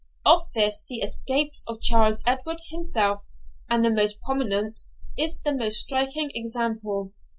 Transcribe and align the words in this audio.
Of 0.25 0.51
this, 0.55 0.83
the 0.83 1.01
escape 1.01 1.51
of 1.67 1.79
Charles 1.79 2.23
Edward 2.25 2.57
himself, 2.69 3.23
as 3.69 3.83
the 3.83 3.91
most 3.91 4.19
prominent, 4.23 4.79
is 5.15 5.39
the 5.39 5.53
most 5.53 5.79
striking 5.79 6.31
example. 6.33 7.13